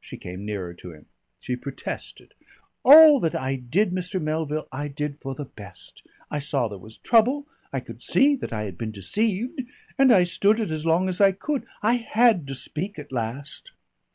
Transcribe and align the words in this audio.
She 0.00 0.16
came 0.16 0.46
nearer 0.46 0.72
to 0.72 0.90
him. 0.92 1.04
She 1.38 1.54
protested. 1.54 2.32
"All 2.82 3.20
that 3.20 3.34
I 3.34 3.56
did, 3.56 3.90
Mr. 3.92 4.18
Melville, 4.18 4.66
I 4.72 4.88
did 4.88 5.18
for 5.20 5.34
the 5.34 5.44
best. 5.44 6.02
I 6.30 6.38
saw 6.38 6.66
there 6.66 6.78
was 6.78 6.96
trouble. 6.96 7.46
I 7.70 7.80
could 7.80 8.02
see 8.02 8.34
that 8.36 8.54
I 8.54 8.62
had 8.64 8.78
been 8.78 8.90
deceived, 8.90 9.60
and 9.98 10.12
I 10.12 10.24
stood 10.24 10.60
it 10.60 10.70
as 10.70 10.86
long 10.86 11.10
as 11.10 11.20
I 11.20 11.32
could. 11.32 11.66
I 11.82 11.96
had 11.96 12.46
to 12.46 12.54
speak 12.54 12.98
at 12.98 13.12
last." 13.12 13.72